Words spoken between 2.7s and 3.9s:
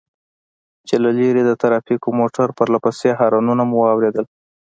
پسې هارنونه مو